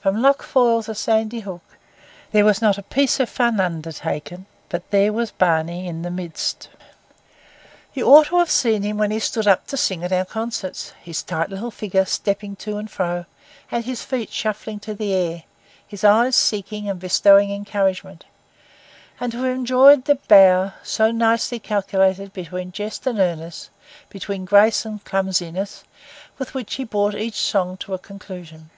From 0.00 0.22
Loch 0.22 0.42
Foyle 0.42 0.82
to 0.84 0.94
Sandy 0.94 1.40
Hook, 1.40 1.76
there 2.32 2.46
was 2.46 2.62
not 2.62 2.78
a 2.78 2.82
piece 2.82 3.20
of 3.20 3.28
fun 3.28 3.60
undertaken 3.60 4.46
but 4.70 4.90
there 4.90 5.12
was 5.12 5.32
Barney 5.32 5.86
in 5.86 6.00
the 6.00 6.10
midst. 6.10 6.70
You 7.92 8.06
ought 8.06 8.28
to 8.28 8.38
have 8.38 8.50
seen 8.50 8.80
him 8.82 8.96
when 8.96 9.10
he 9.10 9.18
stood 9.18 9.46
up 9.46 9.66
to 9.66 9.76
sing 9.76 10.02
at 10.02 10.14
our 10.14 10.24
concerts—his 10.24 11.22
tight 11.24 11.50
little 11.50 11.70
figure 11.70 12.06
stepping 12.06 12.56
to 12.56 12.78
and 12.78 12.90
fro, 12.90 13.26
and 13.70 13.84
his 13.84 14.02
feet 14.02 14.30
shuffling 14.32 14.80
to 14.80 14.94
the 14.94 15.12
air, 15.12 15.42
his 15.86 16.04
eyes 16.04 16.34
seeking 16.36 16.88
and 16.88 16.98
bestowing 16.98 17.50
encouragement—and 17.52 19.32
to 19.32 19.42
have 19.42 19.54
enjoyed 19.54 20.06
the 20.06 20.14
bow, 20.14 20.72
so 20.82 21.10
nicely 21.10 21.58
calculated 21.58 22.32
between 22.32 22.72
jest 22.72 23.06
and 23.06 23.18
earnest, 23.18 23.68
between 24.08 24.46
grace 24.46 24.86
and 24.86 25.04
clumsiness, 25.04 25.84
with 26.38 26.54
which 26.54 26.76
he 26.76 26.84
brought 26.84 27.14
each 27.14 27.36
song 27.38 27.76
to 27.76 27.92
a 27.92 27.98
conclusion. 27.98 28.70